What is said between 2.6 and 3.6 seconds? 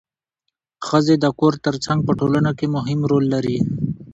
مهم رول لري